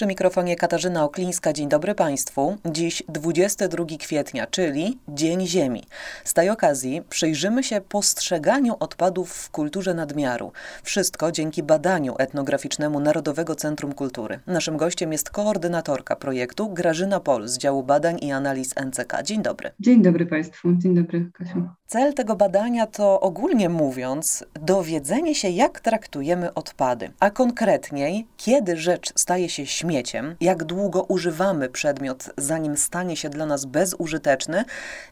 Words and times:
Przy 0.00 0.06
mikrofonie 0.06 0.56
Katarzyna 0.56 1.04
Oklińska. 1.04 1.52
Dzień 1.52 1.68
dobry 1.68 1.94
Państwu. 1.94 2.56
Dziś 2.66 3.02
22 3.08 3.84
kwietnia, 3.98 4.46
czyli 4.46 4.98
Dzień 5.08 5.46
Ziemi. 5.46 5.84
Z 6.24 6.34
tej 6.34 6.50
okazji 6.50 7.02
przyjrzymy 7.08 7.62
się 7.62 7.80
postrzeganiu 7.80 8.76
odpadów 8.80 9.32
w 9.32 9.50
kulturze 9.50 9.94
nadmiaru. 9.94 10.52
Wszystko 10.82 11.32
dzięki 11.32 11.62
badaniu 11.62 12.14
etnograficznemu 12.18 13.00
Narodowego 13.00 13.54
Centrum 13.54 13.92
Kultury. 13.92 14.40
Naszym 14.46 14.76
gościem 14.76 15.12
jest 15.12 15.30
koordynatorka 15.30 16.16
projektu 16.16 16.68
Grażyna 16.68 17.20
Pol 17.20 17.48
z 17.48 17.58
działu 17.58 17.82
badań 17.82 18.18
i 18.22 18.32
analiz 18.32 18.74
NCK. 18.86 19.22
Dzień 19.22 19.42
dobry. 19.42 19.70
Dzień 19.80 20.02
dobry 20.02 20.26
Państwu. 20.26 20.68
Dzień 20.74 20.94
dobry 20.94 21.30
Kasiu. 21.32 21.68
Cel 21.86 22.14
tego 22.14 22.36
badania 22.36 22.86
to 22.86 23.20
ogólnie 23.20 23.68
mówiąc 23.68 24.44
dowiedzenie 24.60 25.34
się, 25.34 25.48
jak 25.48 25.80
traktujemy 25.80 26.54
odpady, 26.54 27.10
a 27.20 27.30
konkretniej, 27.30 28.26
kiedy 28.36 28.76
rzecz 28.76 29.12
staje 29.16 29.48
się 29.48 29.66
śmieciem, 29.90 30.34
jak 30.40 30.64
długo 30.64 31.02
używamy 31.02 31.68
przedmiot, 31.68 32.30
zanim 32.36 32.76
stanie 32.76 33.16
się 33.16 33.28
dla 33.28 33.46
nas 33.46 33.64
bezużyteczny 33.64 34.64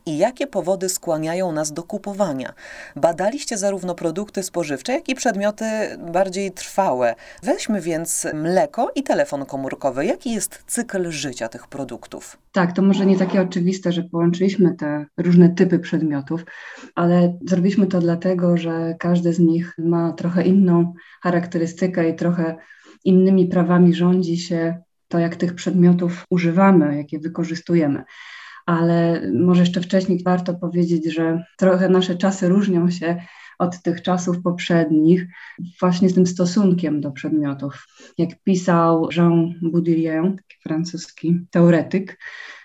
i 0.06 0.18
jakie 0.18 0.46
powody 0.46 0.88
skłaniają 0.88 1.52
nas 1.52 1.72
do 1.72 1.82
kupowania. 1.82 2.52
Badaliście 2.96 3.58
zarówno 3.58 3.94
produkty 3.94 4.42
spożywcze, 4.42 4.92
jak 4.92 5.08
i 5.08 5.14
przedmioty 5.14 5.64
bardziej 6.12 6.52
trwałe. 6.52 7.14
Weźmy 7.42 7.80
więc 7.80 8.26
mleko 8.34 8.90
i 8.94 9.02
telefon 9.02 9.46
komórkowy. 9.46 10.06
Jaki 10.06 10.32
jest 10.32 10.62
cykl 10.66 11.10
życia 11.10 11.48
tych 11.48 11.66
produktów? 11.66 12.38
Tak, 12.52 12.72
to 12.72 12.82
może 12.82 13.06
nie 13.06 13.18
takie 13.18 13.40
oczywiste, 13.42 13.92
że 13.92 14.02
połączyliśmy 14.02 14.74
te 14.74 15.06
różne 15.16 15.48
typy 15.48 15.78
przedmiotów, 15.78 16.44
ale 16.94 17.38
zrobiliśmy 17.46 17.86
to 17.86 18.00
dlatego, 18.00 18.56
że 18.56 18.94
każdy 18.98 19.32
z 19.32 19.38
nich 19.38 19.74
ma 19.78 20.12
trochę 20.12 20.42
inną 20.42 20.94
charakterystykę 21.22 22.08
i 22.08 22.16
trochę 22.16 22.56
innymi 23.04 23.46
prawami 23.46 23.94
rządzi 23.94 24.36
się 24.36 24.82
to, 25.08 25.18
jak 25.18 25.36
tych 25.36 25.54
przedmiotów 25.54 26.24
używamy, 26.30 26.96
jak 26.96 27.12
je 27.12 27.18
wykorzystujemy. 27.18 28.04
Ale 28.66 29.22
może 29.34 29.60
jeszcze 29.62 29.80
wcześniej 29.80 30.22
warto 30.24 30.54
powiedzieć, 30.54 31.14
że 31.14 31.44
trochę 31.58 31.88
nasze 31.88 32.16
czasy 32.16 32.48
różnią 32.48 32.90
się 32.90 33.16
od 33.58 33.82
tych 33.82 34.02
czasów 34.02 34.42
poprzednich, 34.42 35.26
właśnie 35.80 36.08
z 36.08 36.14
tym 36.14 36.26
stosunkiem 36.26 37.00
do 37.00 37.10
przedmiotów. 37.10 37.86
Jak 38.18 38.42
pisał 38.42 39.08
Jean 39.16 39.54
Baudrillard, 39.62 40.42
francuski 40.62 41.40
teoretyk, 41.50 42.18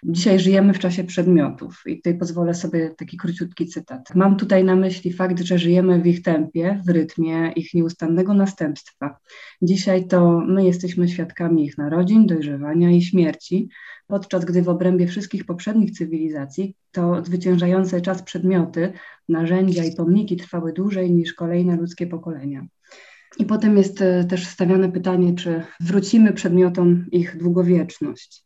dzisiaj 0.03 0.39
żyjemy 0.39 0.73
w 0.73 0.79
czasie 0.79 1.03
przedmiotów. 1.03 1.81
I 1.85 1.95
tutaj 1.95 2.17
pozwolę 2.17 2.53
sobie 2.53 2.89
taki 2.89 3.17
króciutki 3.17 3.67
cytat. 3.67 4.15
Mam 4.15 4.37
tutaj 4.37 4.63
na 4.63 4.75
myśli 4.75 5.13
fakt, 5.13 5.39
że 5.39 5.57
żyjemy 5.57 6.01
w 6.01 6.07
ich 6.07 6.21
tempie, 6.21 6.81
w 6.87 6.89
rytmie 6.89 7.51
ich 7.55 7.73
nieustannego 7.73 8.33
następstwa. 8.33 9.17
Dzisiaj 9.61 10.07
to 10.07 10.41
my 10.47 10.65
jesteśmy 10.65 11.07
świadkami 11.07 11.65
ich 11.65 11.77
narodzin, 11.77 12.25
dojrzewania 12.25 12.91
i 12.91 13.01
śmierci, 13.01 13.69
podczas 14.07 14.45
gdy 14.45 14.61
w 14.61 14.69
obrębie 14.69 15.07
wszystkich 15.07 15.45
poprzednich 15.45 15.91
cywilizacji 15.91 16.75
to 16.91 17.25
zwyciężające 17.25 18.01
czas 18.01 18.23
przedmioty, 18.23 18.93
narzędzia 19.29 19.83
i 19.83 19.95
pomniki 19.95 20.37
trwały 20.37 20.73
dłużej 20.73 21.11
niż 21.11 21.33
kolejne 21.33 21.75
ludzkie 21.75 22.07
pokolenia. 22.07 22.67
I 23.39 23.45
potem 23.45 23.77
jest 23.77 24.01
e, 24.01 24.23
też 24.23 24.47
stawiane 24.47 24.91
pytanie, 24.91 25.35
czy 25.35 25.63
wrócimy 25.79 26.33
przedmiotom 26.33 27.05
ich 27.11 27.37
długowieczność. 27.37 28.43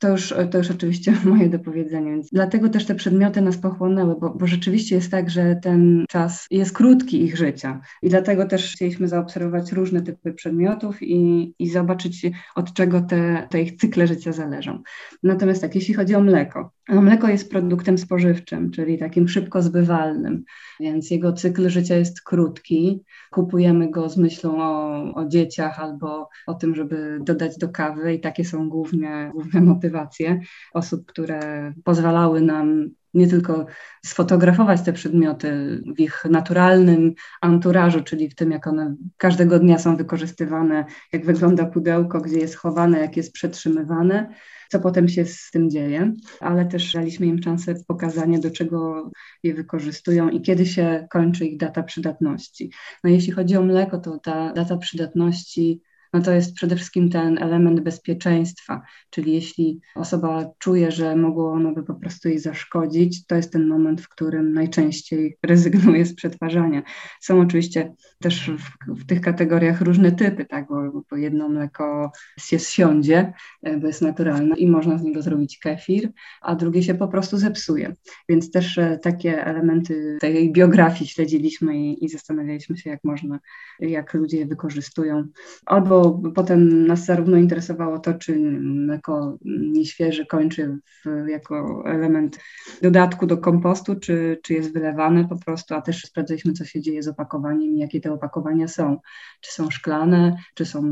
To 0.00 0.08
już, 0.08 0.34
to 0.50 0.58
już 0.58 0.70
oczywiście 0.70 1.12
moje 1.24 1.48
dopowiedzenie. 1.48 2.10
Więc 2.10 2.30
dlatego 2.32 2.68
też 2.68 2.86
te 2.86 2.94
przedmioty 2.94 3.40
nas 3.40 3.58
pochłonęły, 3.58 4.16
bo, 4.20 4.30
bo 4.30 4.46
rzeczywiście 4.46 4.94
jest 4.94 5.10
tak, 5.10 5.30
że 5.30 5.56
ten 5.62 6.04
czas 6.08 6.46
jest 6.50 6.72
krótki 6.72 7.22
ich 7.22 7.36
życia. 7.36 7.80
I 8.02 8.08
dlatego 8.08 8.46
też 8.46 8.72
chcieliśmy 8.72 9.08
zaobserwować 9.08 9.72
różne 9.72 10.02
typy 10.02 10.32
przedmiotów 10.32 11.02
i, 11.02 11.54
i 11.58 11.70
zobaczyć, 11.70 12.26
od 12.54 12.72
czego 12.72 13.00
te, 13.00 13.46
te 13.50 13.62
ich 13.62 13.76
cykle 13.76 14.06
życia 14.06 14.32
zależą. 14.32 14.82
Natomiast 15.22 15.60
tak, 15.60 15.74
jeśli 15.74 15.94
chodzi 15.94 16.14
o 16.14 16.20
mleko, 16.20 16.75
no 16.88 17.02
mleko 17.02 17.28
jest 17.28 17.50
produktem 17.50 17.98
spożywczym, 17.98 18.70
czyli 18.70 18.98
takim 18.98 19.28
szybko 19.28 19.62
zbywalnym, 19.62 20.44
więc 20.80 21.10
jego 21.10 21.32
cykl 21.32 21.68
życia 21.68 21.96
jest 21.96 22.22
krótki. 22.22 23.04
Kupujemy 23.30 23.90
go 23.90 24.08
z 24.08 24.16
myślą 24.16 24.62
o, 24.62 25.14
o 25.14 25.28
dzieciach 25.28 25.80
albo 25.80 26.28
o 26.46 26.54
tym, 26.54 26.74
żeby 26.74 27.18
dodać 27.22 27.58
do 27.58 27.68
kawy, 27.68 28.14
i 28.14 28.20
takie 28.20 28.44
są 28.44 28.68
główne, 28.68 29.30
główne 29.32 29.60
motywacje 29.60 30.40
osób, 30.74 31.06
które 31.06 31.72
pozwalały 31.84 32.40
nam 32.40 32.90
nie 33.16 33.28
tylko 33.28 33.66
sfotografować 34.04 34.82
te 34.82 34.92
przedmioty 34.92 35.82
w 35.96 36.00
ich 36.00 36.24
naturalnym 36.30 37.14
anturażu, 37.40 38.02
czyli 38.02 38.28
w 38.30 38.34
tym, 38.34 38.50
jak 38.50 38.66
one 38.66 38.96
każdego 39.16 39.58
dnia 39.58 39.78
są 39.78 39.96
wykorzystywane, 39.96 40.84
jak 41.12 41.26
wygląda 41.26 41.66
pudełko, 41.66 42.20
gdzie 42.20 42.38
jest 42.38 42.56
chowane, 42.56 43.00
jak 43.00 43.16
jest 43.16 43.32
przetrzymywane, 43.32 44.34
co 44.68 44.80
potem 44.80 45.08
się 45.08 45.24
z 45.24 45.50
tym 45.50 45.70
dzieje, 45.70 46.12
ale 46.40 46.66
też 46.66 46.92
daliśmy 46.92 47.26
im 47.26 47.42
szansę 47.42 47.74
pokazania, 47.86 48.38
do 48.38 48.50
czego 48.50 49.10
je 49.42 49.54
wykorzystują 49.54 50.28
i 50.28 50.42
kiedy 50.42 50.66
się 50.66 51.06
kończy 51.10 51.46
ich 51.46 51.58
data 51.58 51.82
przydatności. 51.82 52.70
No 53.04 53.10
jeśli 53.10 53.32
chodzi 53.32 53.56
o 53.56 53.62
mleko, 53.62 53.98
to 53.98 54.18
ta 54.18 54.52
data 54.52 54.76
przydatności 54.76 55.82
no 56.16 56.22
to 56.22 56.32
jest 56.32 56.54
przede 56.54 56.76
wszystkim 56.76 57.10
ten 57.10 57.38
element 57.38 57.80
bezpieczeństwa, 57.80 58.82
czyli 59.10 59.32
jeśli 59.32 59.80
osoba 59.94 60.50
czuje, 60.58 60.90
że 60.90 61.16
mogło 61.16 61.52
ono 61.52 61.72
by 61.72 61.82
po 61.82 61.94
prostu 61.94 62.28
jej 62.28 62.38
zaszkodzić, 62.38 63.26
to 63.26 63.34
jest 63.34 63.52
ten 63.52 63.66
moment, 63.66 64.00
w 64.00 64.08
którym 64.08 64.52
najczęściej 64.52 65.36
rezygnuje 65.42 66.06
z 66.06 66.14
przetwarzania. 66.14 66.82
Są 67.20 67.40
oczywiście 67.40 67.94
też 68.20 68.50
w, 68.50 69.00
w 69.00 69.06
tych 69.06 69.20
kategoriach 69.20 69.80
różne 69.80 70.12
typy, 70.12 70.44
tak, 70.44 70.68
bo, 70.68 71.02
bo 71.10 71.16
jedno 71.16 71.48
mleko 71.48 72.12
się 72.38 72.58
zsiądzie, 72.58 73.32
e, 73.62 73.76
bo 73.76 73.86
jest 73.86 74.02
naturalne 74.02 74.56
i 74.56 74.66
można 74.66 74.98
z 74.98 75.02
niego 75.02 75.22
zrobić 75.22 75.58
kefir, 75.58 76.12
a 76.42 76.54
drugie 76.54 76.82
się 76.82 76.94
po 76.94 77.08
prostu 77.08 77.38
zepsuje. 77.38 77.94
Więc 78.28 78.50
też 78.50 78.78
e, 78.78 78.98
takie 79.02 79.44
elementy 79.44 80.18
tej 80.20 80.52
biografii 80.52 81.10
śledziliśmy 81.10 81.78
i, 81.78 82.04
i 82.04 82.08
zastanawialiśmy 82.08 82.76
się, 82.76 82.90
jak 82.90 83.04
można, 83.04 83.38
jak 83.80 84.14
ludzie 84.14 84.38
je 84.38 84.46
wykorzystują. 84.46 85.24
Albo 85.66 86.05
potem 86.34 86.86
nas 86.86 87.04
zarówno 87.04 87.36
interesowało 87.36 87.98
to, 87.98 88.14
czy 88.14 88.36
mleko 88.60 89.38
nieświeże 89.44 90.26
kończy 90.26 90.78
w, 91.04 91.28
jako 91.28 91.82
element 91.86 92.38
dodatku 92.82 93.26
do 93.26 93.38
kompostu, 93.38 93.96
czy, 93.96 94.40
czy 94.42 94.54
jest 94.54 94.72
wylewane 94.72 95.28
po 95.28 95.36
prostu, 95.36 95.74
a 95.74 95.82
też 95.82 96.04
sprawdzaliśmy, 96.04 96.52
co 96.52 96.64
się 96.64 96.80
dzieje 96.80 97.02
z 97.02 97.08
opakowaniem 97.08 97.74
i 97.74 97.78
jakie 97.78 98.00
te 98.00 98.12
opakowania 98.12 98.68
są. 98.68 98.98
Czy 99.40 99.52
są 99.52 99.70
szklane, 99.70 100.36
czy 100.54 100.64
są 100.64 100.82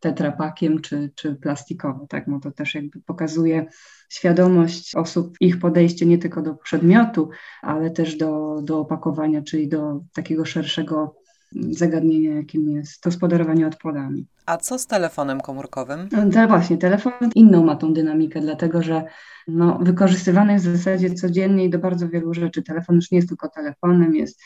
tetrapakiem, 0.00 0.80
czy, 0.80 1.10
czy 1.14 1.34
plastikowe, 1.34 2.06
tak? 2.08 2.26
No 2.26 2.40
to 2.40 2.50
też 2.50 2.74
jakby 2.74 3.00
pokazuje 3.00 3.66
świadomość 4.08 4.94
osób, 4.94 5.36
ich 5.40 5.58
podejście 5.58 6.06
nie 6.06 6.18
tylko 6.18 6.42
do 6.42 6.54
przedmiotu, 6.54 7.30
ale 7.62 7.90
też 7.90 8.16
do, 8.16 8.60
do 8.62 8.78
opakowania, 8.78 9.42
czyli 9.42 9.68
do 9.68 10.00
takiego 10.14 10.44
szerszego 10.44 11.19
zagadnienia, 11.70 12.36
jakim 12.36 12.70
jest 12.70 13.02
gospodarowanie 13.02 13.66
odpadami. 13.66 14.26
A 14.46 14.56
co 14.56 14.78
z 14.78 14.86
telefonem 14.86 15.40
komórkowym? 15.40 16.08
No, 16.12 16.48
właśnie, 16.48 16.78
telefon 16.78 17.12
inną 17.34 17.64
ma 17.64 17.76
tą 17.76 17.92
dynamikę, 17.92 18.40
dlatego 18.40 18.82
że 18.82 19.04
no, 19.48 19.78
wykorzystywany 19.82 20.52
jest 20.52 20.68
w 20.68 20.76
zasadzie 20.76 21.14
codziennie 21.14 21.64
i 21.64 21.70
do 21.70 21.78
bardzo 21.78 22.08
wielu 22.08 22.34
rzeczy. 22.34 22.62
Telefon 22.62 22.96
już 22.96 23.10
nie 23.10 23.18
jest 23.18 23.28
tylko 23.28 23.48
telefonem, 23.48 24.14
jest 24.16 24.40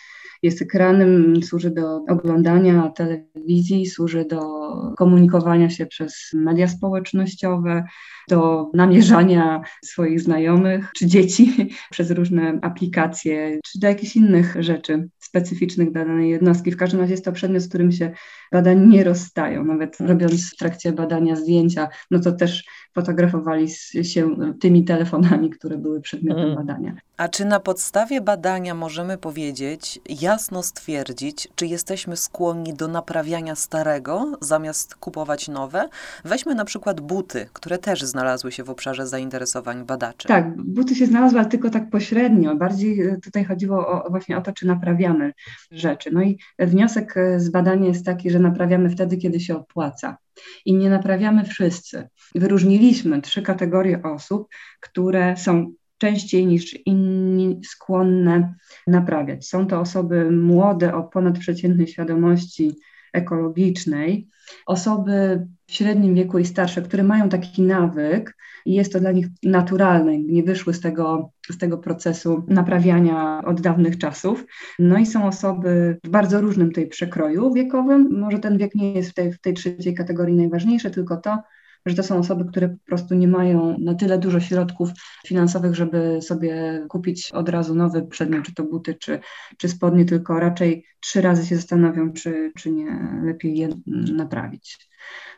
jest 0.44 0.62
ekranem, 0.62 1.42
służy 1.42 1.70
do 1.70 2.04
oglądania 2.08 2.88
telewizji, 2.88 3.86
służy 3.86 4.24
do 4.24 4.63
komunikowania 4.96 5.70
się 5.70 5.86
przez 5.86 6.30
media 6.34 6.68
społecznościowe, 6.68 7.84
do 8.28 8.70
namierzania 8.74 9.62
swoich 9.84 10.20
znajomych 10.20 10.90
czy 10.96 11.06
dzieci 11.06 11.70
przez 11.90 12.10
różne 12.10 12.58
aplikacje, 12.62 13.58
czy 13.64 13.78
do 13.78 13.86
jakichś 13.86 14.16
innych 14.16 14.56
rzeczy 14.58 15.08
specyficznych 15.18 15.92
dla 15.92 16.04
danej 16.04 16.30
jednostki. 16.30 16.70
W 16.70 16.76
każdym 16.76 17.00
razie 17.00 17.12
jest 17.12 17.24
to 17.24 17.32
przedmiot, 17.32 17.62
z 17.62 17.68
którym 17.68 17.92
się 17.92 18.12
badań 18.52 18.88
nie 18.88 19.04
rozstają. 19.04 19.64
Nawet 19.64 20.00
robiąc 20.00 20.52
w 20.52 20.56
trakcie 20.56 20.92
badania 20.92 21.36
zdjęcia, 21.36 21.88
no 22.10 22.20
to 22.20 22.32
też 22.32 22.64
fotografowali 22.94 23.68
się 24.02 24.36
tymi 24.60 24.84
telefonami, 24.84 25.50
które 25.50 25.78
były 25.78 26.00
przedmiotem 26.00 26.44
mm. 26.44 26.56
badania. 26.56 26.96
A 27.16 27.28
czy 27.28 27.44
na 27.44 27.60
podstawie 27.60 28.20
badania 28.20 28.74
możemy 28.74 29.18
powiedzieć, 29.18 30.00
jasno 30.20 30.62
stwierdzić, 30.62 31.48
czy 31.54 31.66
jesteśmy 31.66 32.16
skłonni 32.16 32.74
do 32.74 32.88
naprawiania 32.88 33.54
starego 33.54 34.32
zamiast 34.40 34.63
kupować 35.00 35.48
nowe? 35.48 35.88
Weźmy 36.24 36.54
na 36.54 36.64
przykład 36.64 37.00
buty, 37.00 37.46
które 37.52 37.78
też 37.78 38.02
znalazły 38.02 38.52
się 38.52 38.64
w 38.64 38.70
obszarze 38.70 39.06
zainteresowań 39.06 39.84
badaczy. 39.84 40.28
Tak, 40.28 40.62
buty 40.62 40.94
się 40.94 41.06
znalazły, 41.06 41.38
ale 41.38 41.48
tylko 41.48 41.70
tak 41.70 41.90
pośrednio. 41.90 42.56
Bardziej 42.56 43.00
e, 43.00 43.16
tutaj 43.20 43.44
chodziło 43.44 43.88
o, 43.88 44.10
właśnie 44.10 44.38
o 44.38 44.40
to, 44.40 44.52
czy 44.52 44.66
naprawiamy 44.66 45.32
rzeczy. 45.70 46.10
No 46.12 46.22
i 46.22 46.38
wniosek 46.58 47.16
e, 47.16 47.40
z 47.40 47.50
badania 47.50 47.88
jest 47.88 48.04
taki, 48.04 48.30
że 48.30 48.38
naprawiamy 48.38 48.90
wtedy, 48.90 49.16
kiedy 49.16 49.40
się 49.40 49.56
opłaca. 49.56 50.16
I 50.64 50.74
nie 50.74 50.90
naprawiamy 50.90 51.44
wszyscy. 51.44 52.08
Wyróżniliśmy 52.34 53.22
trzy 53.22 53.42
kategorie 53.42 54.02
osób, 54.02 54.48
które 54.80 55.36
są 55.36 55.72
częściej 55.98 56.46
niż 56.46 56.78
inni 56.86 57.60
skłonne 57.64 58.54
naprawiać. 58.86 59.48
Są 59.48 59.66
to 59.66 59.80
osoby 59.80 60.30
młode 60.30 60.94
o 60.94 61.02
ponadprzeciętnej 61.02 61.86
świadomości 61.86 62.76
ekologicznej, 63.14 64.28
osoby 64.66 65.46
w 65.66 65.72
średnim 65.72 66.14
wieku 66.14 66.38
i 66.38 66.44
starsze, 66.44 66.82
które 66.82 67.02
mają 67.02 67.28
taki 67.28 67.62
nawyk 67.62 68.36
i 68.66 68.74
jest 68.74 68.92
to 68.92 69.00
dla 69.00 69.12
nich 69.12 69.26
naturalne, 69.42 70.18
nie 70.18 70.42
wyszły 70.42 70.74
z 70.74 70.80
tego, 70.80 71.30
z 71.50 71.58
tego 71.58 71.78
procesu 71.78 72.44
naprawiania 72.48 73.42
od 73.46 73.60
dawnych 73.60 73.98
czasów. 73.98 74.44
No 74.78 74.98
i 74.98 75.06
są 75.06 75.26
osoby 75.26 75.98
w 76.04 76.08
bardzo 76.08 76.40
różnym 76.40 76.72
tej 76.72 76.86
przekroju 76.86 77.52
wiekowym. 77.52 78.20
Może 78.20 78.38
ten 78.38 78.58
wiek 78.58 78.74
nie 78.74 78.92
jest 78.92 79.10
w 79.10 79.14
tej, 79.14 79.32
w 79.32 79.40
tej 79.40 79.54
trzeciej 79.54 79.94
kategorii 79.94 80.36
najważniejsze, 80.36 80.90
tylko 80.90 81.16
to, 81.16 81.38
że 81.86 81.94
to 81.94 82.02
są 82.02 82.18
osoby, 82.18 82.44
które 82.44 82.68
po 82.68 82.84
prostu 82.84 83.14
nie 83.14 83.28
mają 83.28 83.78
na 83.78 83.94
tyle 83.94 84.18
dużo 84.18 84.40
środków 84.40 84.90
finansowych, 85.26 85.74
żeby 85.74 86.18
sobie 86.22 86.84
kupić 86.88 87.30
od 87.32 87.48
razu 87.48 87.74
nowy 87.74 88.06
przedmiot, 88.06 88.44
czy 88.44 88.54
to 88.54 88.64
buty, 88.64 88.94
czy, 88.94 89.20
czy 89.58 89.68
spodnie, 89.68 90.04
tylko 90.04 90.40
raczej 90.40 90.84
trzy 91.00 91.20
razy 91.20 91.46
się 91.46 91.56
zastanowią, 91.56 92.12
czy, 92.12 92.52
czy 92.56 92.70
nie 92.70 93.20
lepiej 93.24 93.56
je 93.56 93.68
naprawić. 94.16 94.88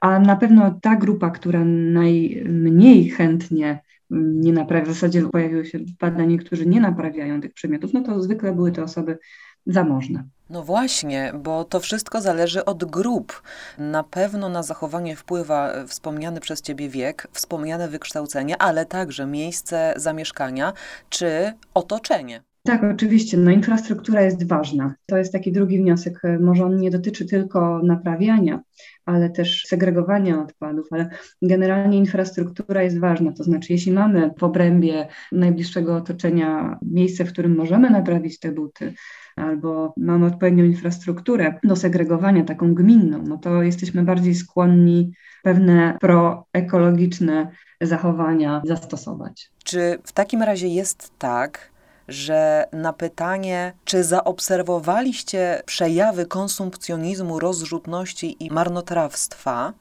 A 0.00 0.18
na 0.18 0.36
pewno 0.36 0.78
ta 0.82 0.96
grupa, 0.96 1.30
która 1.30 1.64
najmniej 1.64 3.10
chętnie 3.10 3.80
nie 4.10 4.52
naprawia, 4.52 4.84
w 4.84 4.94
zasadzie 4.94 5.22
pojawiły 5.22 5.66
się 5.66 5.78
badania, 6.00 6.38
którzy 6.38 6.66
nie 6.66 6.80
naprawiają 6.80 7.40
tych 7.40 7.52
przedmiotów, 7.54 7.92
no 7.92 8.02
to 8.02 8.22
zwykle 8.22 8.54
były 8.54 8.72
to 8.72 8.82
osoby 8.82 9.18
zamożne. 9.66 10.24
No 10.50 10.62
właśnie, 10.62 11.32
bo 11.34 11.64
to 11.64 11.80
wszystko 11.80 12.20
zależy 12.20 12.64
od 12.64 12.84
grup. 12.84 13.42
Na 13.78 14.04
pewno 14.04 14.48
na 14.48 14.62
zachowanie 14.62 15.16
wpływa 15.16 15.70
e, 15.72 15.86
wspomniany 15.86 16.40
przez 16.40 16.62
Ciebie 16.62 16.88
wiek, 16.88 17.28
wspomniane 17.32 17.88
wykształcenie, 17.88 18.62
ale 18.62 18.86
także 18.86 19.26
miejsce 19.26 19.94
zamieszkania 19.96 20.72
czy 21.10 21.52
otoczenie. 21.74 22.42
Tak, 22.66 22.84
oczywiście. 22.84 23.36
No, 23.36 23.50
infrastruktura 23.50 24.22
jest 24.22 24.48
ważna. 24.48 24.94
To 25.06 25.16
jest 25.16 25.32
taki 25.32 25.52
drugi 25.52 25.78
wniosek. 25.78 26.22
Może 26.40 26.64
on 26.64 26.76
nie 26.76 26.90
dotyczy 26.90 27.26
tylko 27.26 27.80
naprawiania, 27.82 28.60
ale 29.04 29.30
też 29.30 29.64
segregowania 29.66 30.42
odpadów, 30.42 30.86
ale 30.90 31.08
generalnie 31.42 31.98
infrastruktura 31.98 32.82
jest 32.82 32.98
ważna. 32.98 33.32
To 33.32 33.44
znaczy, 33.44 33.72
jeśli 33.72 33.92
mamy 33.92 34.30
w 34.38 34.42
obrębie 34.42 35.08
najbliższego 35.32 35.96
otoczenia 35.96 36.78
miejsce, 36.82 37.24
w 37.24 37.32
którym 37.32 37.56
możemy 37.56 37.90
naprawić 37.90 38.38
te 38.38 38.52
buty, 38.52 38.94
albo 39.36 39.94
mamy 39.96 40.26
odpowiednią 40.26 40.64
infrastrukturę 40.64 41.54
do 41.64 41.76
segregowania, 41.76 42.44
taką 42.44 42.74
gminną, 42.74 43.22
no 43.22 43.38
to 43.38 43.62
jesteśmy 43.62 44.02
bardziej 44.02 44.34
skłonni 44.34 45.12
pewne 45.42 45.98
proekologiczne 46.00 47.50
zachowania 47.80 48.62
zastosować. 48.64 49.50
Czy 49.64 49.98
w 50.04 50.12
takim 50.12 50.42
razie 50.42 50.68
jest 50.68 51.12
tak, 51.18 51.75
że 52.08 52.64
na 52.72 52.92
pytanie, 52.92 53.72
czy 53.84 54.04
zaobserwowaliście 54.04 55.62
przejawy 55.66 56.26
konsumpcjonizmu, 56.26 57.38
rozrzutności 57.38 58.44
i 58.44 58.50
marnotrawstwa, 58.50 59.72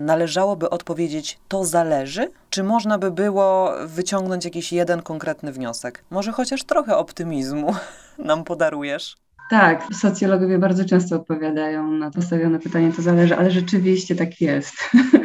należałoby 0.00 0.70
odpowiedzieć, 0.70 1.38
to 1.48 1.64
zależy? 1.64 2.30
Czy 2.50 2.62
można 2.62 2.98
by 2.98 3.10
było 3.10 3.72
wyciągnąć 3.86 4.44
jakiś 4.44 4.72
jeden 4.72 5.02
konkretny 5.02 5.52
wniosek? 5.52 6.04
Może 6.10 6.32
chociaż 6.32 6.64
trochę 6.64 6.96
optymizmu 6.96 7.74
nam 8.18 8.44
podarujesz? 8.44 9.16
Tak, 9.50 9.86
socjologowie 9.92 10.58
bardzo 10.58 10.84
często 10.84 11.16
odpowiadają 11.16 11.90
na 11.90 12.10
postawione 12.10 12.58
pytanie, 12.58 12.92
to 12.92 13.02
zależy, 13.02 13.36
ale 13.36 13.50
rzeczywiście 13.50 14.14
tak 14.14 14.40
jest. 14.40 14.74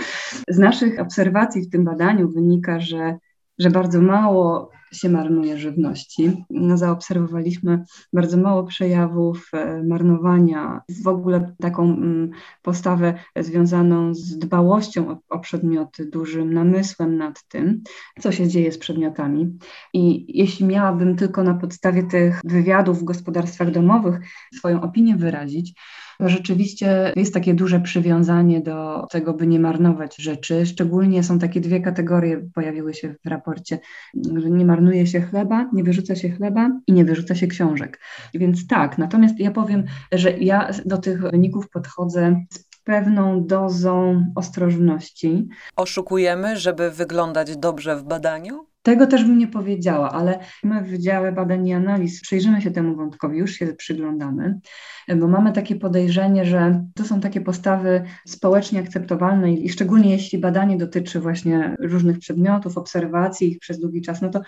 Z 0.49 0.57
naszych 0.57 0.99
obserwacji 0.99 1.61
w 1.61 1.69
tym 1.69 1.83
badaniu 1.83 2.29
wynika, 2.29 2.79
że, 2.79 3.17
że 3.59 3.69
bardzo 3.69 4.01
mało 4.01 4.69
się 4.91 5.09
marnuje 5.09 5.57
żywności. 5.57 6.45
No, 6.49 6.77
zaobserwowaliśmy 6.77 7.83
bardzo 8.13 8.37
mało 8.37 8.63
przejawów 8.63 9.49
e, 9.53 9.83
marnowania, 9.83 10.81
w 11.03 11.07
ogóle 11.07 11.55
taką 11.61 11.83
mm, 11.83 12.31
postawę 12.61 13.13
związaną 13.35 14.13
z 14.13 14.37
dbałością 14.37 15.09
o, 15.09 15.19
o 15.29 15.39
przedmioty, 15.39 16.05
dużym 16.05 16.53
namysłem 16.53 17.17
nad 17.17 17.43
tym, 17.47 17.83
co 18.19 18.31
się 18.31 18.47
dzieje 18.47 18.71
z 18.71 18.77
przedmiotami. 18.77 19.57
I 19.93 20.25
jeśli 20.37 20.65
miałabym 20.65 21.15
tylko 21.15 21.43
na 21.43 21.53
podstawie 21.53 22.03
tych 22.03 22.41
wywiadów 22.43 22.99
w 22.99 23.03
gospodarstwach 23.03 23.71
domowych 23.71 24.19
swoją 24.53 24.81
opinię 24.81 25.15
wyrazić, 25.15 25.73
rzeczywiście 26.19 27.13
jest 27.15 27.33
takie 27.33 27.53
duże 27.53 27.79
przywiązanie 27.79 28.61
do 28.61 29.07
tego, 29.11 29.33
by 29.33 29.47
nie 29.47 29.59
marnować 29.59 30.15
rzeczy. 30.17 30.65
Szczególnie 30.65 31.23
są 31.23 31.39
takie 31.39 31.61
dwie 31.61 31.79
kategorie, 31.79 32.49
pojawiły 32.53 32.93
się 32.93 33.15
w 33.25 33.27
raporcie, 33.27 33.79
że 34.35 34.49
nie 34.49 34.65
marnuje 34.65 35.07
się 35.07 35.21
chleba, 35.21 35.69
nie 35.73 35.83
wyrzuca 35.83 36.15
się 36.15 36.29
chleba 36.29 36.69
i 36.87 36.93
nie 36.93 37.05
wyrzuca 37.05 37.35
się 37.35 37.47
książek. 37.47 37.99
Więc 38.33 38.67
tak, 38.67 38.97
natomiast 38.97 39.39
ja 39.39 39.51
powiem, 39.51 39.83
że 40.11 40.37
ja 40.37 40.71
do 40.85 40.97
tych 40.97 41.21
wyników 41.21 41.69
podchodzę 41.69 42.45
z 42.49 42.69
pewną 42.83 43.45
dozą 43.45 44.25
ostrożności. 44.35 45.47
Oszukujemy, 45.75 46.57
żeby 46.57 46.91
wyglądać 46.91 47.57
dobrze 47.57 47.95
w 47.95 48.03
badaniu? 48.03 48.68
Tego 48.81 49.07
też 49.07 49.23
bym 49.23 49.37
nie 49.37 49.47
powiedziała, 49.47 50.11
ale 50.11 50.39
my 50.63 50.83
w 50.83 50.89
Wydziale 50.89 51.31
Badań 51.31 51.67
i 51.67 51.73
Analiz 51.73 52.21
przyjrzymy 52.21 52.61
się 52.61 52.71
temu 52.71 52.95
wątkowi, 52.95 53.37
już 53.37 53.51
się 53.51 53.67
przyglądamy, 53.67 54.59
bo 55.17 55.27
mamy 55.27 55.51
takie 55.51 55.75
podejrzenie, 55.75 56.45
że 56.45 56.85
to 56.95 57.05
są 57.05 57.19
takie 57.19 57.41
postawy 57.41 58.03
społecznie 58.27 58.79
akceptowalne 58.79 59.53
i 59.53 59.69
szczególnie 59.69 60.11
jeśli 60.11 60.39
badanie 60.39 60.77
dotyczy 60.77 61.19
właśnie 61.19 61.75
różnych 61.79 62.19
przedmiotów, 62.19 62.77
obserwacji 62.77 63.51
ich 63.51 63.59
przez 63.59 63.79
długi 63.79 64.01
czas, 64.01 64.21
no 64.21 64.29
to 64.29 64.41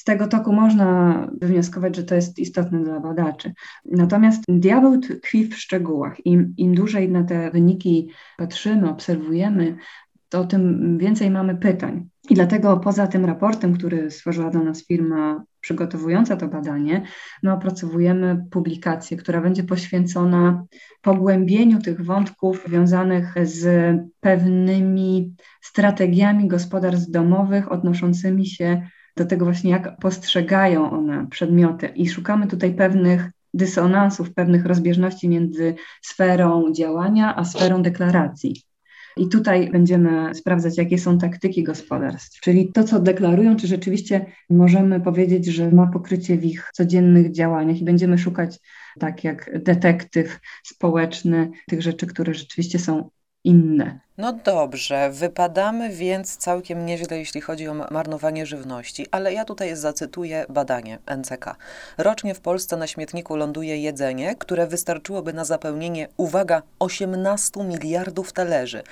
z 0.00 0.04
tego 0.04 0.26
toku 0.26 0.52
można 0.52 1.28
wywnioskować, 1.40 1.96
że 1.96 2.04
to 2.04 2.14
jest 2.14 2.38
istotne 2.38 2.84
dla 2.84 3.00
badaczy. 3.00 3.52
Natomiast 3.84 4.44
diabeł 4.48 4.98
tkwi 4.98 5.48
w 5.48 5.56
szczegółach. 5.56 6.26
Im, 6.26 6.54
im 6.56 6.74
dłużej 6.74 7.08
na 7.08 7.24
te 7.24 7.50
wyniki 7.50 8.10
patrzymy, 8.38 8.90
obserwujemy, 8.90 9.76
to 10.28 10.44
tym 10.44 10.98
więcej 10.98 11.30
mamy 11.30 11.56
pytań. 11.56 12.09
I 12.30 12.34
dlatego 12.34 12.76
poza 12.76 13.06
tym 13.06 13.24
raportem, 13.24 13.74
który 13.74 14.10
stworzyła 14.10 14.50
dla 14.50 14.62
nas 14.62 14.86
firma 14.86 15.44
przygotowująca 15.60 16.36
to 16.36 16.48
badanie, 16.48 17.02
my 17.42 17.52
opracowujemy 17.52 18.44
publikację, 18.50 19.16
która 19.16 19.40
będzie 19.40 19.64
poświęcona 19.64 20.64
pogłębieniu 21.02 21.78
tych 21.78 22.04
wątków 22.04 22.64
związanych 22.66 23.34
z 23.42 23.96
pewnymi 24.20 25.34
strategiami 25.60 26.48
gospodarstw 26.48 27.10
domowych 27.10 27.72
odnoszącymi 27.72 28.46
się 28.46 28.88
do 29.16 29.24
tego 29.24 29.44
właśnie, 29.44 29.70
jak 29.70 29.98
postrzegają 29.98 30.90
one 30.90 31.26
przedmioty. 31.26 31.86
I 31.86 32.08
szukamy 32.08 32.46
tutaj 32.46 32.74
pewnych 32.74 33.30
dysonansów, 33.54 34.34
pewnych 34.34 34.66
rozbieżności 34.66 35.28
między 35.28 35.74
sferą 36.02 36.72
działania 36.72 37.36
a 37.36 37.44
sferą 37.44 37.82
deklaracji. 37.82 38.69
I 39.16 39.28
tutaj 39.28 39.70
będziemy 39.70 40.34
sprawdzać, 40.34 40.78
jakie 40.78 40.98
są 40.98 41.18
taktyki 41.18 41.62
gospodarstw, 41.62 42.40
czyli 42.40 42.72
to, 42.72 42.84
co 42.84 43.00
deklarują, 43.00 43.56
czy 43.56 43.66
rzeczywiście 43.66 44.26
możemy 44.50 45.00
powiedzieć, 45.00 45.46
że 45.46 45.70
ma 45.70 45.86
pokrycie 45.86 46.36
w 46.36 46.44
ich 46.44 46.70
codziennych 46.74 47.32
działaniach 47.32 47.80
i 47.80 47.84
będziemy 47.84 48.18
szukać, 48.18 48.58
tak 48.98 49.24
jak 49.24 49.62
detektyw 49.62 50.40
społeczny, 50.64 51.50
tych 51.68 51.82
rzeczy, 51.82 52.06
które 52.06 52.34
rzeczywiście 52.34 52.78
są 52.78 53.10
inne. 53.44 54.00
No 54.20 54.32
dobrze, 54.32 55.10
wypadamy 55.12 55.90
więc 55.90 56.36
całkiem 56.36 56.86
nieźle, 56.86 57.18
jeśli 57.18 57.40
chodzi 57.40 57.68
o 57.68 57.74
marnowanie 57.74 58.46
żywności, 58.46 59.06
ale 59.10 59.32
ja 59.32 59.44
tutaj 59.44 59.76
zacytuję 59.76 60.46
badanie 60.48 60.98
NCK. 61.16 61.56
Rocznie 61.98 62.34
w 62.34 62.40
Polsce 62.40 62.76
na 62.76 62.86
śmietniku 62.86 63.36
ląduje 63.36 63.76
jedzenie, 63.76 64.34
które 64.38 64.66
wystarczyłoby 64.66 65.32
na 65.32 65.44
zapełnienie, 65.44 66.08
uwaga, 66.16 66.62
18 66.78 67.64
miliardów 67.64 68.32
talerzy. 68.32 68.82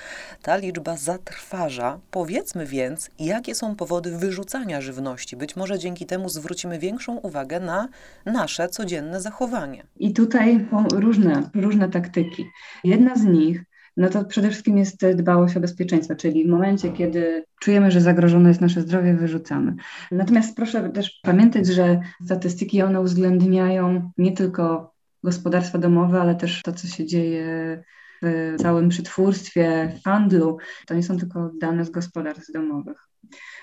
Ta 0.41 0.57
liczba 0.57 0.97
zatrważa. 0.97 1.99
Powiedzmy 2.11 2.65
więc, 2.65 3.09
jakie 3.19 3.55
są 3.55 3.75
powody 3.75 4.17
wyrzucania 4.17 4.81
żywności. 4.81 5.37
Być 5.37 5.55
może 5.55 5.79
dzięki 5.79 6.05
temu 6.05 6.29
zwrócimy 6.29 6.79
większą 6.79 7.15
uwagę 7.17 7.59
na 7.59 7.87
nasze 8.25 8.69
codzienne 8.69 9.21
zachowanie. 9.21 9.83
I 9.99 10.13
tutaj 10.13 10.67
różne, 10.91 11.49
różne 11.55 11.89
taktyki. 11.89 12.45
Jedna 12.83 13.15
z 13.15 13.25
nich 13.25 13.68
no 13.99 14.09
to 14.09 14.25
przede 14.25 14.49
wszystkim 14.49 14.77
jest 14.77 15.05
dbałość 15.15 15.57
o 15.57 15.59
bezpieczeństwo, 15.59 16.15
czyli 16.15 16.45
w 16.45 16.49
momencie, 16.49 16.91
kiedy 16.91 17.43
czujemy, 17.61 17.91
że 17.91 18.01
zagrożone 18.01 18.49
jest 18.49 18.61
nasze 18.61 18.81
zdrowie, 18.81 19.13
wyrzucamy. 19.13 19.75
Natomiast 20.11 20.55
proszę 20.55 20.89
też 20.89 21.19
pamiętać, 21.23 21.67
że 21.67 21.99
statystyki 22.25 22.81
one 22.81 23.01
uwzględniają 23.01 24.11
nie 24.17 24.31
tylko 24.31 24.93
gospodarstwa 25.23 25.77
domowe, 25.77 26.21
ale 26.21 26.35
też 26.35 26.61
to, 26.61 26.73
co 26.73 26.87
się 26.87 27.05
dzieje 27.05 27.83
w 28.21 28.55
całym 28.61 28.89
przetwórstwie, 28.89 29.93
handlu. 30.05 30.57
To 30.87 30.93
nie 30.93 31.03
są 31.03 31.17
tylko 31.17 31.51
dane 31.61 31.85
z 31.85 31.89
gospodarstw 31.89 32.51
domowych. 32.51 33.08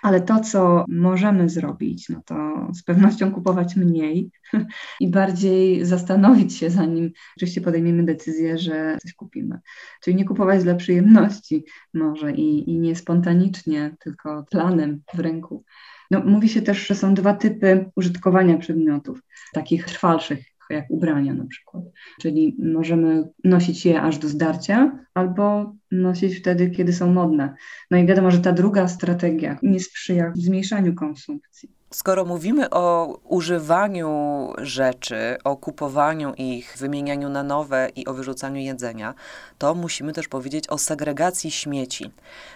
Ale 0.03 0.21
to, 0.21 0.41
co 0.41 0.85
możemy 0.89 1.49
zrobić, 1.49 2.09
no 2.09 2.23
to 2.27 2.69
z 2.75 2.83
pewnością 2.83 3.33
kupować 3.33 3.77
mniej 3.77 4.31
i 5.01 5.11
bardziej 5.11 5.85
zastanowić 5.85 6.57
się, 6.57 6.71
zanim 6.71 7.11
oczywiście 7.37 7.61
podejmiemy 7.61 8.05
decyzję, 8.05 8.59
że 8.59 8.99
coś 9.03 9.15
kupimy. 9.15 9.61
Czyli 10.03 10.17
nie 10.17 10.25
kupować 10.25 10.63
dla 10.65 10.75
przyjemności 10.75 11.65
może 11.95 12.33
i, 12.33 12.71
i 12.71 12.79
nie 12.79 12.97
spontanicznie, 12.97 13.97
tylko 14.01 14.45
planem 14.51 15.03
w 15.15 15.19
ręku 15.19 15.65
No, 16.11 16.21
mówi 16.21 16.49
się 16.49 16.63
też, 16.63 16.87
że 16.87 16.95
są 16.95 17.15
dwa 17.15 17.35
typy 17.35 17.91
użytkowania 17.97 18.59
przedmiotów, 18.59 19.23
takich 19.53 19.85
trwalszych, 19.85 20.56
jak 20.71 20.91
ubrania 20.91 21.35
na 21.35 21.47
przykład. 21.47 21.83
Czyli 22.21 22.57
możemy 22.59 23.29
nosić 23.45 23.87
je 23.87 24.03
aż 24.03 24.19
do 24.19 24.29
zdarcia, 24.29 24.99
albo 25.15 25.75
nosić 25.93 26.39
wtedy, 26.39 26.71
kiedy 26.71 26.93
są 26.93 27.13
modne. 27.13 27.55
No 27.91 27.99
i 27.99 28.07
wiadomo, 28.07 28.31
że 28.31 28.39
ta 28.39 28.53
druga 28.53 28.89
strategia 28.89 29.59
nie 29.63 29.81
sprzyja 29.81 30.33
zmniejszaniu 30.35 30.95
konsumpcji. 30.95 31.76
Skoro 31.97 32.25
mówimy 32.25 32.71
o 32.71 33.17
używaniu 33.25 34.53
rzeczy, 34.59 35.37
o 35.45 35.57
kupowaniu 35.57 36.35
ich, 36.35 36.75
wymienianiu 36.79 37.29
na 37.29 37.43
nowe 37.43 37.89
i 37.97 38.07
o 38.07 38.15
wyrzucaniu 38.15 38.61
jedzenia, 38.61 39.15
to 39.59 39.75
musimy 39.75 40.13
też 40.13 40.29
powiedzieć 40.29 40.69
o 40.69 40.79
segregacji 40.79 41.51
śmieci. 41.51 42.13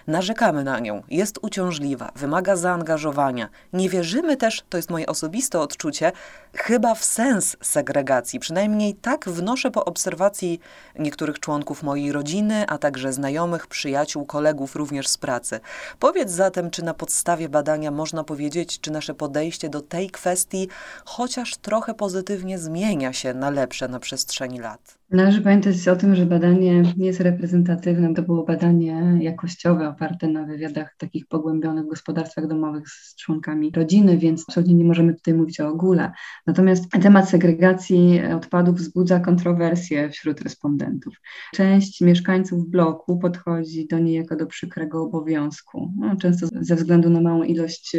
Narzekamy 0.07 0.63
na 0.63 0.79
nią, 0.79 1.03
jest 1.09 1.39
uciążliwa, 1.41 2.11
wymaga 2.15 2.55
zaangażowania. 2.55 3.49
Nie 3.73 3.89
wierzymy 3.89 4.37
też, 4.37 4.63
to 4.69 4.77
jest 4.77 4.89
moje 4.89 5.05
osobiste 5.05 5.59
odczucie, 5.59 6.11
chyba 6.53 6.95
w 6.95 7.03
sens 7.03 7.57
segregacji. 7.61 8.39
Przynajmniej 8.39 8.95
tak 8.95 9.29
wnoszę 9.29 9.71
po 9.71 9.85
obserwacji 9.85 10.59
niektórych 10.99 11.39
członków 11.39 11.83
mojej 11.83 12.11
rodziny, 12.11 12.65
a 12.67 12.77
także 12.77 13.13
znajomych, 13.13 13.67
przyjaciół, 13.67 14.25
kolegów 14.25 14.75
również 14.75 15.07
z 15.07 15.17
pracy. 15.17 15.59
Powiedz 15.99 16.31
zatem, 16.31 16.71
czy 16.71 16.83
na 16.83 16.93
podstawie 16.93 17.49
badania 17.49 17.91
można 17.91 18.23
powiedzieć, 18.23 18.79
czy 18.79 18.91
nasze 18.91 19.13
podejście 19.13 19.30
do 19.69 19.81
tej 19.81 20.09
kwestii 20.09 20.67
chociaż 21.05 21.57
trochę 21.57 21.93
pozytywnie 21.93 22.59
zmienia 22.59 23.13
się 23.13 23.33
na 23.33 23.49
lepsze 23.49 23.87
na 23.87 23.99
przestrzeni 23.99 24.59
lat. 24.59 25.01
Należy 25.11 25.41
pamiętać 25.41 25.87
o 25.87 25.95
tym, 25.95 26.15
że 26.15 26.25
badanie 26.25 26.83
nie 26.97 27.05
jest 27.05 27.19
reprezentatywne. 27.19 28.13
To 28.13 28.21
było 28.21 28.43
badanie 28.43 29.17
jakościowe, 29.19 29.89
oparte 29.89 30.27
na 30.27 30.45
wywiadach 30.45 30.95
takich 30.97 31.27
pogłębionych 31.27 31.85
w 31.85 31.89
gospodarstwach 31.89 32.47
domowych 32.47 32.89
z 32.89 33.15
członkami 33.15 33.71
rodziny, 33.75 34.17
więc 34.17 34.45
absolutnie 34.47 34.75
nie 34.75 34.85
możemy 34.85 35.13
tutaj 35.13 35.33
mówić 35.33 35.59
o 35.59 35.67
ogóle. 35.67 36.11
Natomiast 36.47 36.89
temat 36.89 37.29
segregacji 37.29 38.21
odpadów 38.35 38.75
wzbudza 38.75 39.19
kontrowersje 39.19 40.09
wśród 40.09 40.41
respondentów. 40.41 41.13
Część 41.53 42.01
mieszkańców 42.01 42.69
bloku 42.69 43.19
podchodzi 43.19 43.87
do 43.87 43.99
niej 43.99 44.15
jako 44.15 44.35
do 44.35 44.45
przykrego 44.45 45.03
obowiązku, 45.03 45.91
no, 45.97 46.15
często 46.15 46.47
ze 46.61 46.75
względu 46.75 47.09
na 47.09 47.21
małą 47.21 47.43
ilość 47.43 47.97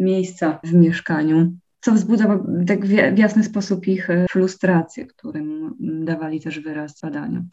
miejsca 0.00 0.60
w 0.64 0.72
mieszkaniu 0.72 1.52
co 1.80 1.92
wzbudza 1.92 2.40
tak 2.66 2.86
w 2.86 3.18
jasny 3.18 3.44
sposób 3.44 3.86
ich 3.86 4.10
e, 4.10 4.26
frustrację, 4.30 5.06
którym 5.06 5.74
dawali 5.80 6.40
też 6.40 6.60
wyraz 6.60 6.98
w 6.98 7.00
badaniu. 7.02 7.44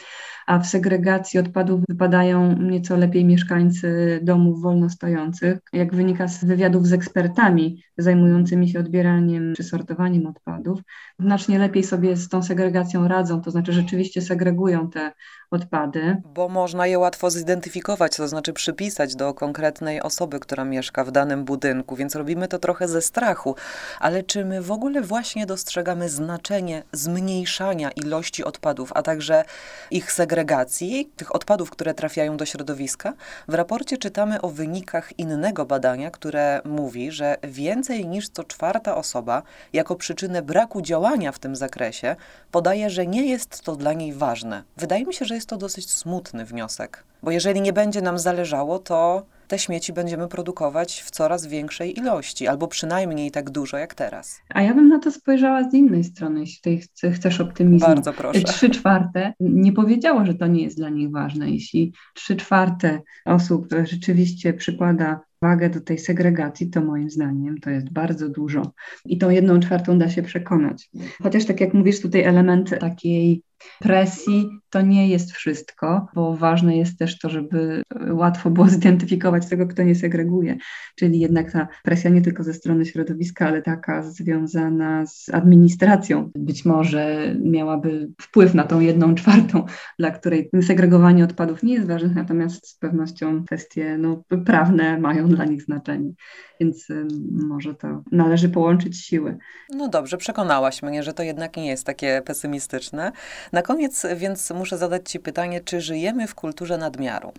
A 0.48 0.60
w 0.60 0.68
segregacji 0.68 1.40
odpadów 1.40 1.82
wypadają 1.90 2.62
nieco 2.62 2.98
lepiej 2.98 3.26
mieszkańcy 3.26 4.20
domów 4.24 4.62
wolnostojących. 4.62 5.60
Jak 5.74 5.96
wynika 5.96 6.28
z 6.28 6.46
wywiadów 6.46 6.88
z 6.88 6.94
ekspertami 6.94 7.84
zajmującymi 7.98 8.70
się 8.70 8.80
odbieraniem 8.80 9.54
czy 9.56 9.64
sortowaniem 9.64 10.26
odpadów, 10.26 10.80
znacznie 11.20 11.60
lepiej 11.60 11.84
sobie 11.84 12.18
z 12.18 12.30
tą 12.30 12.44
segregacją 12.44 13.08
radzą, 13.08 13.42
to 13.42 13.52
znaczy 13.52 13.74
rzeczywiście 13.74 14.22
segregują 14.22 14.90
te 14.90 15.12
odpady. 15.52 16.22
Bo 16.34 16.50
można 16.50 16.88
je 16.88 17.00
łatwo 17.00 17.30
zidentyfikować, 17.30 18.18
to 18.18 18.28
znaczy 18.28 18.54
przypisać 18.54 19.16
do 19.16 19.34
konkretnej 19.34 20.02
osoby, 20.02 20.40
która 20.40 20.64
mieszka 20.64 21.04
w 21.04 21.12
danym 21.12 21.46
budynku, 21.46 21.96
więc 21.96 22.16
robimy 22.16 22.48
to 22.48 22.60
trochę 22.60 22.88
ze 22.88 23.02
strachu. 23.02 23.56
Ale 24.00 24.24
czy 24.24 24.46
my 24.46 24.62
w 24.62 24.72
ogóle 24.72 25.02
właśnie 25.02 25.46
dostrzegamy 25.46 26.10
znaczenie 26.10 26.84
zmniejszania 26.92 27.92
ilości 27.92 28.44
odpadów, 28.44 28.92
a 28.96 29.02
także 29.02 29.44
ich 29.92 30.12
segregacji, 30.12 31.12
tych 31.16 31.36
odpadów, 31.36 31.70
które 31.70 31.94
trafiają 31.94 32.38
do 32.38 32.46
środowiska? 32.46 33.14
W 33.48 33.54
raporcie 33.54 33.98
czytamy 33.98 34.42
o 34.42 34.50
wynikach 34.50 35.20
innego 35.20 35.66
badania, 35.66 36.12
które 36.12 36.62
mówi, 36.66 37.12
że 37.12 37.38
więcej 37.44 38.08
niż 38.08 38.30
co 38.30 38.44
czwarta 38.44 38.96
osoba 38.96 39.44
jako 39.74 39.96
przyczynę 39.96 40.42
braku 40.42 40.82
działania 40.82 41.32
w 41.32 41.40
tym 41.40 41.56
zakresie 41.56 42.16
podaje, 42.52 42.90
że 42.90 43.08
nie 43.08 43.26
jest 43.26 43.62
to 43.62 43.76
dla 43.76 43.94
niej 43.94 44.14
ważne. 44.14 44.64
Wydaje 44.78 45.06
mi 45.06 45.14
się, 45.14 45.26
że 45.26 45.37
jest 45.38 45.50
to 45.50 45.58
dosyć 45.58 45.92
smutny 45.92 46.46
wniosek, 46.46 47.04
bo 47.24 47.32
jeżeli 47.32 47.62
nie 47.62 47.74
będzie 47.74 48.02
nam 48.02 48.20
zależało, 48.20 48.80
to 48.80 49.26
te 49.48 49.60
śmieci 49.60 49.94
będziemy 49.94 50.28
produkować 50.28 51.02
w 51.02 51.12
coraz 51.12 51.48
większej 51.48 52.00
ilości, 52.00 52.48
albo 52.48 52.68
przynajmniej 52.68 53.32
tak 53.32 53.50
dużo 53.50 53.78
jak 53.78 53.96
teraz. 53.96 54.42
A 54.50 54.62
ja 54.62 54.74
bym 54.74 54.90
na 54.90 55.00
to 55.00 55.12
spojrzała 55.12 55.70
z 55.70 55.74
innej 55.74 56.04
strony, 56.04 56.40
jeśli 56.40 56.82
chcesz 57.14 57.42
optymizmu. 57.42 57.88
Bardzo 57.88 58.14
proszę. 58.14 58.42
Trzy 58.42 58.70
czwarte 58.70 59.34
nie 59.40 59.74
powiedziało, 59.74 60.26
że 60.26 60.34
to 60.34 60.48
nie 60.48 60.64
jest 60.64 60.78
dla 60.78 60.90
nich 60.90 61.12
ważne. 61.12 61.50
Jeśli 61.50 61.94
trzy 62.14 62.36
czwarte 62.36 63.02
osób 63.26 63.68
rzeczywiście 63.84 64.54
przykłada 64.54 65.20
wagę 65.42 65.70
do 65.70 65.82
tej 65.82 65.98
segregacji, 65.98 66.70
to 66.70 66.82
moim 66.82 67.10
zdaniem 67.10 67.58
to 67.58 67.70
jest 67.70 67.94
bardzo 67.94 68.30
dużo. 68.30 68.74
I 69.06 69.18
tą 69.18 69.30
jedną 69.30 69.60
czwartą 69.60 70.00
da 70.00 70.10
się 70.10 70.24
przekonać. 70.24 70.90
Chociaż 71.24 71.46
tak 71.46 71.62
jak 71.62 71.74
mówisz, 71.74 72.02
tutaj 72.02 72.22
element 72.22 72.80
takiej 72.80 73.44
presji 73.80 74.50
to 74.70 74.82
nie 74.82 75.08
jest 75.08 75.32
wszystko, 75.32 76.08
bo 76.16 76.38
ważne 76.38 76.78
jest 76.78 77.00
też 77.00 77.20
to, 77.20 77.30
żeby 77.30 77.84
łatwo 78.12 78.50
było 78.50 78.70
zidentyfikować 78.78 79.50
tego, 79.50 79.68
kto 79.68 79.84
nie 79.84 79.96
segreguje. 79.96 80.58
Czyli 80.96 81.20
jednak 81.20 81.52
ta 81.52 81.68
presja 81.84 82.10
nie 82.10 82.22
tylko 82.22 82.44
ze 82.44 82.54
strony 82.54 82.86
środowiska, 82.86 83.48
ale 83.48 83.62
taka 83.62 84.04
związana 84.04 85.06
z 85.06 85.30
administracją 85.30 86.32
być 86.36 86.66
może 86.66 87.36
miałaby 87.44 88.10
wpływ 88.22 88.54
na 88.54 88.64
tą 88.64 88.80
jedną 88.80 89.16
czwartą, 89.16 89.66
dla 90.00 90.12
której 90.12 90.50
segregowanie 90.62 91.24
odpadów 91.24 91.64
nie 91.64 91.74
jest 91.74 91.88
ważne, 91.88 92.10
natomiast 92.16 92.68
z 92.68 92.78
pewnością 92.78 93.46
kwestie 93.46 93.98
no, 93.98 94.24
prawne 94.46 95.00
mają 95.00 95.27
dla 95.28 95.46
nich 95.46 95.62
znaczenie. 95.62 96.12
Więc 96.60 96.88
może 97.32 97.76
to 97.76 98.04
należy 98.12 98.50
połączyć 98.50 98.98
siły. 98.98 99.38
No 99.70 99.88
dobrze, 99.88 100.18
przekonałaś 100.18 100.84
mnie, 100.84 101.04
że 101.04 101.14
to 101.14 101.24
jednak 101.24 101.58
nie 101.58 101.68
jest 101.68 101.84
takie 101.84 102.22
pesymistyczne. 102.26 103.12
Na 103.52 103.62
koniec 103.62 104.06
więc 104.16 104.52
muszę 104.52 104.78
zadać 104.78 105.12
Ci 105.12 105.20
pytanie, 105.20 105.62
czy 105.62 105.82
żyjemy 105.82 106.28
w 106.28 106.36
kulturze 106.36 106.78
nadmiaru? 106.78 107.32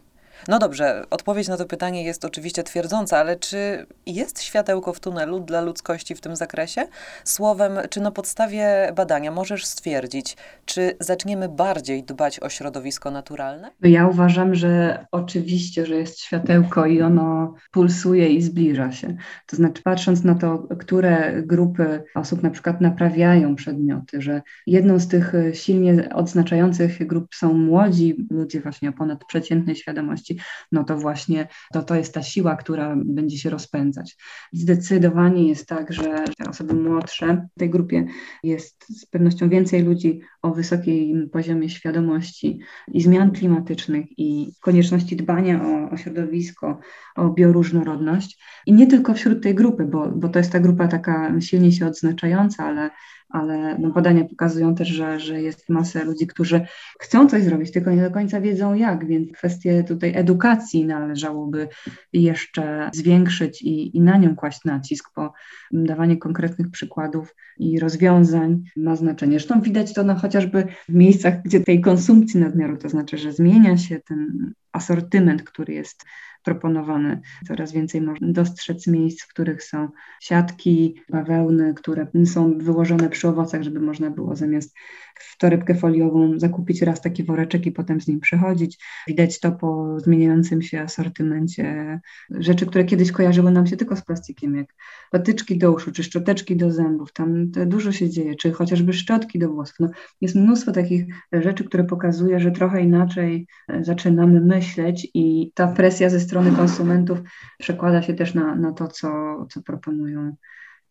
No 0.49 0.59
dobrze, 0.59 1.05
odpowiedź 1.11 1.49
na 1.49 1.57
to 1.57 1.67
pytanie 1.67 2.05
jest 2.05 2.25
oczywiście 2.25 2.63
twierdząca, 2.63 3.19
ale 3.19 3.37
czy 3.37 3.87
jest 4.07 4.43
światełko 4.43 4.93
w 4.93 5.01
tunelu 5.01 5.41
dla 5.41 5.61
ludzkości 5.61 6.15
w 6.15 6.21
tym 6.21 6.37
zakresie? 6.37 6.87
Słowem, 7.25 7.73
czy 7.91 8.01
na 8.01 8.11
podstawie 8.11 8.93
badania 8.97 9.31
możesz 9.31 9.65
stwierdzić, 9.65 10.37
czy 10.65 10.97
zaczniemy 11.01 11.49
bardziej 11.49 12.05
dbać 12.05 12.41
o 12.41 12.49
środowisko 12.49 13.11
naturalne? 13.11 13.71
Ja 13.83 14.07
uważam, 14.07 14.55
że 14.55 15.07
oczywiście, 15.13 15.87
że 15.87 15.95
jest 15.95 16.21
światełko 16.21 16.87
i 16.87 17.03
ono 17.03 17.55
pulsuje 17.71 18.29
i 18.29 18.43
zbliża 18.43 18.93
się. 18.93 19.17
To 19.47 19.57
znaczy, 19.57 19.83
patrząc 19.83 20.25
na 20.25 20.35
to, 20.35 20.69
które 20.79 21.43
grupy 21.43 22.03
osób 22.15 22.43
na 22.43 22.51
przykład 22.51 22.81
naprawiają 22.81 23.57
przedmioty, 23.57 24.23
że 24.23 24.43
jedną 24.67 24.99
z 24.99 25.09
tych 25.09 25.33
silnie 25.53 26.09
odznaczających 26.15 27.07
grup 27.07 27.35
są 27.35 27.53
młodzi 27.53 28.27
ludzie 28.31 28.61
właśnie 28.61 28.89
o 28.89 28.93
ponadprzeciętnej 28.93 29.77
świadomości, 29.77 30.28
no 30.73 30.85
to 30.85 30.97
właśnie 30.97 31.49
to, 31.73 31.83
to 31.83 31.95
jest 31.95 32.15
ta 32.15 32.23
siła, 32.23 32.57
która 32.57 32.97
będzie 33.05 33.39
się 33.39 33.51
rozpędzać. 33.51 34.17
Zdecydowanie 34.53 35.49
jest 35.49 35.67
tak, 35.67 35.93
że 35.93 36.25
osoby 36.49 36.75
młodsze 36.75 37.47
w 37.57 37.59
tej 37.59 37.71
grupie 37.71 38.07
jest 38.43 38.85
z 38.89 39.07
pewnością 39.07 39.49
więcej 39.49 39.83
ludzi 39.83 40.21
o 40.43 40.51
wysokim 40.51 41.31
poziomie 41.31 41.69
świadomości 41.69 42.61
i 42.93 43.01
zmian 43.01 43.31
klimatycznych 43.31 44.19
i 44.19 44.53
konieczności 44.61 45.17
dbania 45.17 45.63
o, 45.65 45.91
o 45.91 45.97
środowisko, 45.97 46.81
o 47.17 47.31
bioróżnorodność. 47.31 48.43
I 48.67 48.73
nie 48.73 48.87
tylko 48.87 49.15
wśród 49.15 49.43
tej 49.43 49.55
grupy, 49.55 49.85
bo, 49.85 50.09
bo 50.09 50.29
to 50.29 50.39
jest 50.39 50.53
ta 50.53 50.61
grupa 50.61 50.89
taka 50.89 51.41
silnie 51.41 51.73
się 51.73 51.87
odznaczająca, 51.87 52.65
ale 52.65 52.91
ale 53.29 53.79
no 53.79 53.91
badania 53.91 54.25
pokazują 54.25 54.75
też, 54.75 54.89
że, 54.89 55.21
że 55.21 55.43
jest 55.43 55.69
masa 55.69 56.05
ludzi, 56.05 56.27
którzy 56.27 56.67
chcą 57.01 57.29
coś 57.29 57.43
zrobić, 57.43 57.73
tylko 57.73 57.91
nie 57.91 58.03
do 58.03 58.11
końca 58.11 58.41
wiedzą 58.41 58.75
jak, 58.75 59.07
więc 59.07 59.33
kwestię 59.33 59.85
tutaj 59.85 60.13
edukacji 60.15 60.87
należałoby 60.87 61.69
jeszcze 62.13 62.91
zwiększyć 62.93 63.63
i, 63.63 63.97
i 63.97 64.01
na 64.01 64.17
nią 64.17 64.37
kłaść 64.37 64.65
nacisk, 64.65 65.11
bo 65.17 65.33
dawanie 65.73 66.17
konkretnych 66.17 66.71
przykładów 66.71 67.35
i 67.59 67.81
rozwiązań 67.81 68.63
ma 68.77 68.97
znaczenie. 68.97 69.33
Zresztą 69.33 69.61
widać 69.61 69.95
to 69.95 70.05
no, 70.05 70.15
chociażby 70.15 70.67
w 70.89 70.95
miejscach, 70.95 71.43
gdzie 71.43 71.61
tej 71.61 71.81
konsumpcji 71.81 72.41
nadmiaru, 72.41 72.77
to 72.77 72.89
znaczy, 72.89 73.19
że 73.19 73.33
zmienia 73.33 73.77
się 73.77 74.01
ten 74.01 74.53
asortyment, 74.73 75.43
który 75.43 75.75
jest 75.75 76.05
proponowany. 76.43 77.21
Coraz 77.47 77.73
więcej 77.73 78.01
można 78.01 78.29
dostrzec 78.33 78.87
miejsc, 78.87 79.23
w 79.23 79.29
których 79.29 79.63
są 79.63 79.89
siatki, 80.23 80.95
bawełny, 81.11 81.75
które 81.75 82.07
są 82.25 82.59
wyłożone 82.59 83.09
przy 83.09 83.29
owocach, 83.29 83.63
żeby 83.63 83.81
można 83.81 84.11
było 84.11 84.37
zamiast 84.37 84.77
w 85.21 85.39
torebkę 85.39 85.75
foliową 85.75 86.39
zakupić 86.39 86.83
raz 86.83 87.01
taki 87.01 87.25
woreczek 87.25 87.67
i 87.67 87.73
potem 87.73 88.01
z 88.01 88.09
nim 88.09 88.21
przechodzić. 88.21 88.85
Widać 89.07 89.41
to 89.41 89.53
po 89.53 90.01
zmieniającym 90.01 90.63
się 90.63 90.81
asortymencie 90.81 92.01
rzeczy, 92.31 92.67
które 92.67 92.85
kiedyś 92.85 93.13
kojarzyły 93.13 93.51
nam 93.51 93.67
się 93.67 93.77
tylko 93.77 93.97
z 93.97 94.05
plastikiem, 94.05 94.57
jak 94.57 94.75
patyczki 95.11 95.59
do 95.59 95.73
uszu, 95.73 95.93
czy 95.93 96.03
szczoteczki 96.03 96.57
do 96.57 96.73
zębów. 96.73 97.13
Tam 97.13 97.51
dużo 97.51 97.93
się 97.93 98.11
dzieje, 98.11 98.35
czy 98.35 98.53
chociażby 98.53 98.93
szczotki 98.93 99.39
do 99.39 99.49
włosów. 99.49 99.77
No, 99.81 99.89
jest 100.21 100.35
mnóstwo 100.35 100.73
takich 100.73 101.07
rzeczy, 101.33 101.65
które 101.65 101.85
pokazuje, 101.85 102.41
że 102.41 102.51
trochę 102.51 102.83
inaczej 102.83 103.47
zaczynamy 103.81 104.41
myśleć 104.41 105.09
i 105.15 105.53
ta 105.55 105.67
presja 105.67 106.11
ze 106.11 106.21
strony 106.21 106.38
strony 106.39 106.57
konsumentów 106.57 107.19
przekłada 107.59 108.03
się 108.03 108.15
też 108.15 108.35
na, 108.35 108.55
na 108.55 108.73
to, 108.73 108.89
co, 108.89 109.09
co 109.51 109.63
proponują 109.63 110.37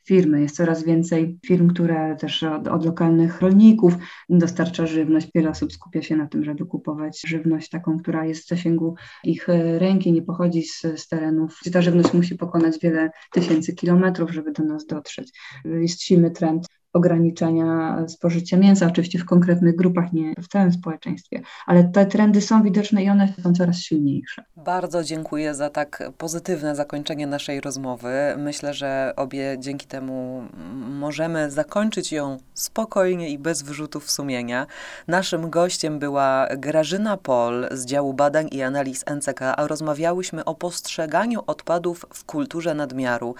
firmy. 0.06 0.42
Jest 0.42 0.56
coraz 0.56 0.84
więcej 0.84 1.40
firm, 1.46 1.68
które 1.68 2.16
też 2.16 2.44
od, 2.44 2.68
od, 2.68 2.86
lokalnych 2.86 3.42
rolników 3.42 3.94
dostarcza 4.30 4.86
żywność. 4.86 5.30
Wiele 5.36 5.50
osób 5.50 5.74
skupia 5.74 6.02
się 6.02 6.16
na 6.16 6.28
tym, 6.28 6.44
żeby 6.44 6.66
kupować 6.66 7.22
żywność 7.28 7.70
taką, 7.70 8.00
która 8.00 8.26
jest 8.26 8.46
w 8.46 8.48
zasięgu 8.48 8.96
ich 9.24 9.50
e, 9.50 9.80
ręki, 9.80 10.12
nie 10.12 10.22
pochodzi 10.22 10.64
z, 10.64 10.82
z 10.96 11.08
terenów, 11.08 11.60
gdzie 11.62 11.72
ta 11.72 11.82
żywność 11.82 12.14
musi 12.14 12.36
pokonać 12.36 12.80
wiele 12.80 13.12
tysięcy 13.32 13.74
kilometrów, 13.74 14.32
żeby 14.32 14.52
do 14.52 14.64
nas 14.64 14.86
dotrzeć. 14.86 15.40
Jest 15.66 16.02
silny 16.02 16.32
trend 16.32 16.68
ograniczenia 16.94 18.04
spożycia 18.08 18.58
mięsa, 18.58 18.88
oczywiście 18.88 19.20
w 19.20 19.26
konkretnych 19.26 19.76
grupach, 19.76 20.14
nie 20.14 20.34
w 20.42 20.48
całym 20.48 20.72
społeczeństwie, 20.72 21.42
ale 21.66 21.84
te 21.84 22.06
trendy 22.06 22.42
są 22.42 22.64
widoczne 22.64 23.04
i 23.04 23.10
one 23.10 23.34
są 23.44 23.54
coraz 23.54 23.78
silniejsze. 23.78 24.44
Bardzo 24.56 25.04
dziękuję 25.04 25.56
za 25.56 25.70
tak 25.70 26.12
pozytywne 26.18 26.76
zakończenie 26.76 27.28
naszej 27.28 27.62
rozmowy. 27.62 28.14
Myślę, 28.38 28.74
że 28.74 29.14
obie 29.16 29.56
dzięki 29.60 29.88
temu 29.88 30.44
możemy 30.90 31.52
zakończyć 31.52 32.12
ją 32.12 32.38
spokojnie 32.54 33.30
i 33.30 33.40
bez 33.40 33.62
wyrzutów 33.62 34.12
sumienia. 34.12 34.68
Naszym 35.08 35.50
gościem 35.50 36.00
była 36.00 36.48
Grażyna 36.58 37.18
Pol 37.18 37.68
z 37.72 37.86
działu 37.86 38.14
badań 38.14 38.48
i 38.52 38.62
analiz 38.62 39.06
NCK, 39.16 39.42
a 39.42 39.68
rozmawiałyśmy 39.68 40.46
o 40.46 40.56
postrzeganiu 40.56 41.40
odpadów 41.48 42.06
w 42.14 42.26
kulturze 42.26 42.74
nadmiaru. 42.74 43.36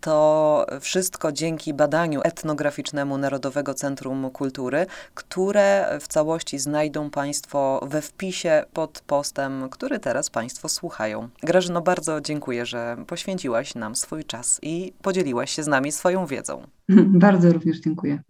To 0.00 0.66
wszystko 0.80 1.32
dzięki 1.32 1.74
badaniu 1.74 2.20
etnograficznemu 2.24 3.18
Narodowego 3.18 3.74
Centrum 3.74 4.30
Kultury, 4.30 4.86
które 5.14 5.98
w 6.00 6.08
całości 6.08 6.58
znajdą 6.58 7.10
Państwo 7.10 7.80
we 7.86 8.02
wpisie 8.02 8.64
pod 8.72 9.02
postem, 9.06 9.68
który 9.70 9.98
teraz 9.98 10.30
Państwo 10.30 10.68
słuchają. 10.68 11.28
Grażyno, 11.42 11.80
bardzo 11.80 12.20
dziękuję, 12.20 12.66
że 12.66 12.96
poświęciłaś 13.06 13.74
nam 13.74 13.96
swój 13.96 14.24
czas 14.24 14.58
i 14.62 14.92
podzieliłaś 15.02 15.50
się 15.50 15.62
z 15.62 15.66
nami 15.66 15.92
swoją 15.92 16.26
wiedzą. 16.26 16.62
Bardzo 17.26 17.52
również 17.52 17.80
dziękuję. 17.80 18.22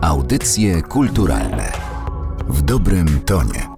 Audycje 0.00 0.82
kulturalne 0.82 1.72
w 2.48 2.62
dobrym 2.62 3.20
tonie. 3.20 3.73